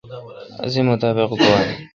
اسی 0.63 0.81
مطابق 0.89 1.29
گوا 1.39 1.57
این۔ 1.63 1.77